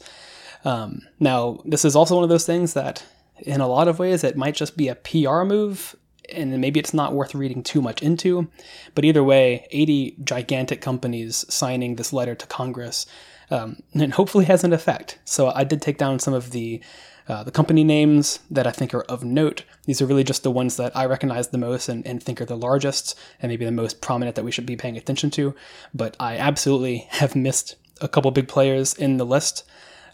Um, 0.63 1.01
now, 1.19 1.59
this 1.65 1.85
is 1.85 1.95
also 1.95 2.15
one 2.15 2.23
of 2.23 2.29
those 2.29 2.45
things 2.45 2.73
that 2.73 3.03
in 3.39 3.61
a 3.61 3.67
lot 3.67 3.87
of 3.87 3.97
ways 3.97 4.23
it 4.23 4.37
might 4.37 4.53
just 4.53 4.77
be 4.77 4.89
a 4.89 4.95
PR 4.95 5.43
move 5.43 5.95
and 6.33 6.59
maybe 6.59 6.79
it's 6.79 6.93
not 6.93 7.13
worth 7.13 7.35
reading 7.35 7.63
too 7.63 7.81
much 7.81 8.01
into. 8.01 8.49
But 8.95 9.05
either 9.05 9.23
way, 9.23 9.67
80 9.71 10.17
gigantic 10.23 10.81
companies 10.81 11.45
signing 11.49 11.95
this 11.95 12.13
letter 12.13 12.35
to 12.35 12.47
Congress, 12.47 13.05
um, 13.51 13.81
and 13.93 14.13
hopefully 14.13 14.45
has 14.45 14.63
an 14.63 14.73
effect. 14.73 15.19
So 15.25 15.49
I 15.49 15.63
did 15.63 15.81
take 15.81 15.97
down 15.97 16.19
some 16.19 16.33
of 16.33 16.51
the 16.51 16.81
uh, 17.27 17.43
the 17.43 17.51
company 17.51 17.83
names 17.83 18.39
that 18.49 18.65
I 18.65 18.71
think 18.71 18.91
are 18.91 19.03
of 19.03 19.23
note. 19.23 19.63
These 19.85 20.01
are 20.01 20.07
really 20.07 20.23
just 20.23 20.41
the 20.41 20.49
ones 20.49 20.77
that 20.77 20.97
I 20.97 21.05
recognize 21.05 21.49
the 21.49 21.59
most 21.59 21.87
and, 21.87 22.05
and 22.07 22.21
think 22.21 22.41
are 22.41 22.45
the 22.45 22.57
largest 22.57 23.15
and 23.39 23.51
maybe 23.51 23.65
the 23.65 23.71
most 23.71 24.01
prominent 24.01 24.35
that 24.35 24.43
we 24.43 24.51
should 24.51 24.65
be 24.65 24.75
paying 24.75 24.97
attention 24.97 25.29
to. 25.31 25.53
But 25.93 26.17
I 26.19 26.37
absolutely 26.37 27.07
have 27.11 27.35
missed 27.35 27.75
a 28.01 28.07
couple 28.07 28.31
big 28.31 28.47
players 28.47 28.95
in 28.95 29.17
the 29.17 29.27
list. 29.27 29.63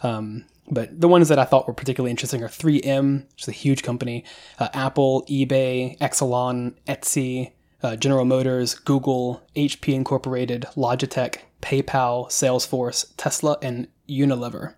Um, 0.04 0.44
but 0.70 1.00
the 1.00 1.08
ones 1.08 1.30
that 1.30 1.40
I 1.40 1.46
thought 1.46 1.68
were 1.68 1.74
particularly 1.74 2.12
interesting 2.12 2.44
are 2.44 2.48
3M, 2.48 3.30
which 3.32 3.44
is 3.44 3.48
a 3.48 3.52
huge 3.54 3.84
company, 3.84 4.24
uh, 4.60 4.70
Apple, 4.74 5.24
eBay, 5.30 5.98
Exelon, 6.00 6.74
Etsy, 6.88 7.52
uh, 7.84 7.96
General 7.96 8.26
Motors, 8.26 8.74
Google, 8.74 9.44
HP 9.56 9.94
Incorporated, 9.94 10.66
Logitech, 10.76 11.40
PayPal, 11.62 12.28
Salesforce, 12.28 13.14
Tesla, 13.18 13.58
and 13.62 13.88
Unilever. 14.10 14.74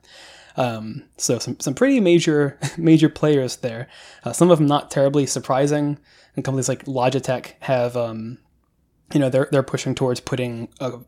Um, 0.57 1.03
so 1.17 1.39
some, 1.39 1.59
some 1.59 1.73
pretty 1.73 1.99
major 1.99 2.59
major 2.77 3.09
players 3.09 3.57
there. 3.57 3.87
Uh, 4.23 4.33
some 4.33 4.51
of 4.51 4.57
them 4.57 4.67
not 4.67 4.91
terribly 4.91 5.25
surprising. 5.25 5.99
And 6.35 6.43
companies 6.43 6.67
like 6.69 6.85
Logitech 6.85 7.53
have, 7.61 7.95
um, 7.95 8.39
you 9.13 9.19
know, 9.19 9.29
they're 9.29 9.47
they're 9.51 9.63
pushing 9.63 9.95
towards 9.95 10.19
putting 10.19 10.69
a 10.79 10.99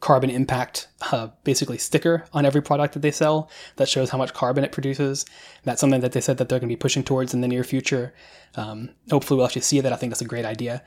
carbon 0.00 0.30
impact 0.30 0.88
uh, 1.12 1.28
basically 1.44 1.78
sticker 1.78 2.24
on 2.32 2.46
every 2.46 2.62
product 2.62 2.94
that 2.94 3.00
they 3.00 3.10
sell 3.10 3.50
that 3.76 3.88
shows 3.88 4.10
how 4.10 4.18
much 4.18 4.32
carbon 4.32 4.64
it 4.64 4.72
produces. 4.72 5.26
That's 5.64 5.80
something 5.80 6.00
that 6.00 6.12
they 6.12 6.20
said 6.20 6.38
that 6.38 6.48
they're 6.48 6.58
going 6.58 6.68
to 6.68 6.74
be 6.74 6.78
pushing 6.78 7.04
towards 7.04 7.34
in 7.34 7.42
the 7.42 7.48
near 7.48 7.64
future. 7.64 8.14
Um, 8.56 8.90
hopefully, 9.10 9.36
we'll 9.36 9.46
actually 9.46 9.62
see 9.62 9.80
that. 9.80 9.92
I 9.92 9.96
think 9.96 10.10
that's 10.10 10.22
a 10.22 10.26
great 10.26 10.46
idea. 10.46 10.82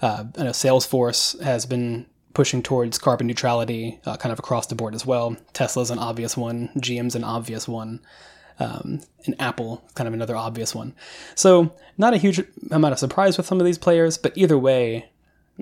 Uh, 0.00 0.24
I 0.38 0.44
know 0.44 0.50
Salesforce 0.50 1.40
has 1.42 1.66
been 1.66 2.06
pushing 2.32 2.62
towards 2.62 2.98
carbon 2.98 3.26
neutrality 3.26 4.00
uh, 4.06 4.16
kind 4.16 4.32
of 4.32 4.38
across 4.38 4.66
the 4.66 4.74
board 4.74 4.94
as 4.94 5.06
well. 5.06 5.36
Tesla's 5.52 5.90
an 5.90 5.98
obvious 5.98 6.36
one, 6.36 6.68
GM's 6.76 7.14
an 7.14 7.24
obvious 7.24 7.68
one. 7.68 8.00
Um, 8.60 9.00
and 9.26 9.34
Apple, 9.40 9.82
kind 9.96 10.06
of 10.06 10.14
another 10.14 10.36
obvious 10.36 10.76
one. 10.76 10.94
So, 11.34 11.74
not 11.98 12.14
a 12.14 12.18
huge 12.18 12.40
amount 12.70 12.92
of 12.92 13.00
surprise 13.00 13.36
with 13.36 13.46
some 13.46 13.58
of 13.58 13.66
these 13.66 13.78
players, 13.78 14.16
but 14.16 14.32
either 14.36 14.56
way, 14.56 15.10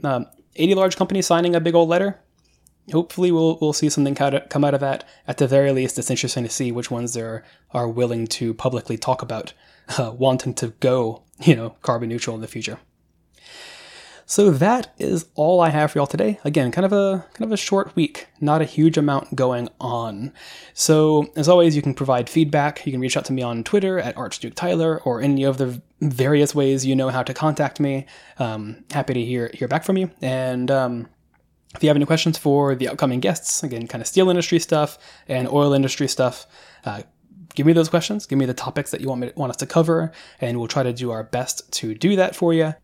um, 0.05 0.27
80 0.57 0.75
large 0.75 0.97
companies 0.97 1.27
signing 1.27 1.55
a 1.55 1.61
big 1.61 1.75
old 1.75 1.89
letter, 1.89 2.21
hopefully 2.91 3.31
we'll 3.31 3.59
we'll 3.61 3.73
see 3.73 3.89
something 3.89 4.15
come 4.15 4.65
out 4.65 4.75
of 4.75 4.81
that. 4.81 5.05
At 5.27 5.39
the 5.39 5.47
very 5.47 5.73
least, 5.73 5.99
it's 5.99 6.11
interesting 6.11 6.45
to 6.45 6.51
see 6.51 6.73
which 6.73 6.91
ones 6.91 7.15
there 7.15 7.45
are 7.73 7.89
willing 7.89 8.27
to 8.29 8.55
publicly 8.55 8.99
talk 8.99 9.23
about 9.23 9.53
uh, 9.99 10.13
wanting 10.17 10.55
to 10.55 10.69
go, 10.81 11.23
you 11.41 11.55
know, 11.55 11.71
carbon 11.83 12.09
neutral 12.09 12.35
in 12.37 12.43
the 12.43 12.49
future. 12.49 12.79
So 14.25 14.51
that 14.51 14.95
is 14.99 15.27
all 15.35 15.61
I 15.61 15.69
have 15.69 15.91
for 15.91 15.99
y'all 15.99 16.07
today. 16.07 16.41
Again, 16.45 16.71
kind 16.71 16.87
of 16.87 16.93
a 16.93 17.27
kind 17.35 17.45
of 17.45 17.53
a 17.53 17.57
short 17.57 17.95
week, 17.95 18.29
not 18.41 18.63
a 18.63 18.65
huge 18.65 18.97
amount 18.97 19.35
going 19.35 19.69
on. 19.79 20.33
So 20.73 21.31
as 21.37 21.49
always, 21.49 21.77
you 21.77 21.83
can 21.83 21.93
provide 21.93 22.31
feedback. 22.31 22.87
You 22.87 22.93
can 22.93 23.01
reach 23.01 23.17
out 23.17 23.27
to 23.27 23.33
me 23.33 23.43
on 23.43 23.63
Twitter 23.63 23.99
at 23.99 24.17
Archduke 24.17 24.55
Tyler 24.55 25.03
or 25.05 25.21
any 25.21 25.45
of 25.45 25.59
the 25.59 25.83
various 26.01 26.55
ways 26.55 26.87
you 26.87 26.97
know 26.97 27.11
how 27.11 27.23
to 27.23 27.35
contact 27.35 27.79
me. 27.79 28.07
Um, 28.39 28.85
happy 28.91 29.13
to 29.13 29.23
hear 29.23 29.51
hear 29.53 29.69
back 29.69 29.85
from 29.85 29.99
you. 29.99 30.11
And 30.23 30.71
um, 30.71 31.09
if 31.75 31.83
you 31.83 31.89
have 31.89 31.97
any 31.97 32.07
questions 32.07 32.39
for 32.39 32.75
the 32.75 32.89
upcoming 32.89 33.21
guests, 33.21 33.63
again, 33.63 33.87
kind 33.87 34.03
of 34.03 34.09
steel 34.09 34.29
industry 34.29 34.59
stuff 34.59 34.99
and 35.27 35.49
oil 35.49 35.73
industry 35.73 36.07
stuff, 36.07 36.47
uh, 36.85 37.03
give 37.55 37.67
me 37.67 37.73
those 37.73 37.89
questions. 37.89 38.27
Give 38.27 38.39
me 38.39 38.47
the 38.47 38.55
topics 38.55 38.91
that 38.91 39.01
you 39.01 39.09
want 39.09 39.21
me 39.21 39.29
to, 39.29 39.35
want 39.39 39.51
us 39.51 39.57
to 39.59 39.67
cover, 39.67 40.13
and 40.41 40.59
we'll 40.59 40.69
try 40.69 40.83
to 40.83 40.93
do 40.93 41.11
our 41.11 41.25
best 41.25 41.73
to 41.75 41.95
do 41.95 42.17
that 42.17 42.37
for 42.37 42.53
you. 42.53 42.75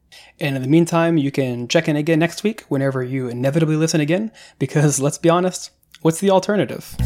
And 0.40 0.56
in 0.56 0.62
the 0.62 0.68
meantime, 0.68 1.18
you 1.18 1.30
can 1.30 1.68
check 1.68 1.88
in 1.88 1.96
again 1.96 2.18
next 2.18 2.42
week 2.42 2.62
whenever 2.68 3.02
you 3.02 3.28
inevitably 3.28 3.76
listen 3.76 4.00
again, 4.00 4.32
because 4.58 5.00
let's 5.00 5.18
be 5.18 5.28
honest, 5.28 5.70
what's 6.02 6.20
the 6.20 6.30
alternative? 6.30 6.96